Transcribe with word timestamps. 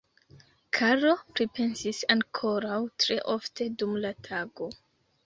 Karlo 0.77 1.11
pripensis 1.39 1.99
ankoraŭ 2.15 2.79
tre 3.05 3.19
ofte 3.35 3.69
dum 3.83 3.95
la 4.07 4.13
tago. 4.31 4.71